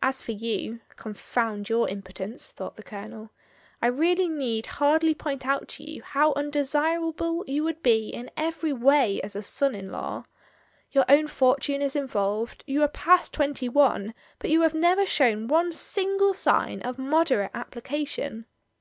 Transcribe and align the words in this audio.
As 0.00 0.22
for 0.22 0.30
you"— 0.30 0.78
confound 0.94 1.68
your 1.68 1.88
impudence. 1.88 2.52
STEI^LA 2.52 2.60
MEA. 2.62 2.64
1 2.64 2.68
79 2.68 2.70
thought 2.70 2.76
the 2.76 2.82
Colonel— 2.84 3.30
"I 3.82 3.86
really 3.88 4.28
need 4.28 4.66
hardly 4.66 5.14
point 5.16 5.44
out 5.44 5.66
to 5.66 5.90
you 5.90 6.00
how 6.04 6.32
undesirable 6.34 7.42
you 7.48 7.64
would 7.64 7.82
be 7.82 8.08
in 8.08 8.30
every 8.36 8.72
way 8.72 9.20
as 9.22 9.34
a 9.34 9.42
son 9.42 9.74
in 9.74 9.90
law. 9.90 10.26
Your 10.92 11.04
own 11.08 11.26
fortune 11.26 11.82
is 11.82 11.96
involved, 11.96 12.62
you 12.68 12.82
are 12.82 12.86
past 12.88 13.32
twenty 13.34 13.68
one, 13.68 14.14
but 14.38 14.50
you 14.50 14.60
have 14.60 14.74
never 14.74 15.04
shown 15.04 15.48
one 15.48 15.72
single 15.72 16.34
sign 16.34 16.80
of 16.82 16.96
moderate 16.96 17.50
application. 17.52 18.46